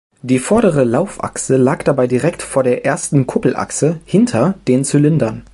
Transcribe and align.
Die 0.23 0.39
vordere 0.39 0.83
Laufachse 0.83 1.57
lag 1.57 1.83
dabei 1.83 2.07
direkt 2.07 2.41
vor 2.41 2.63
der 2.63 2.83
ersten 2.85 3.27
Kuppelachse 3.27 3.99
"hinter" 4.03 4.55
den 4.67 4.83
Zylindern. 4.83 5.43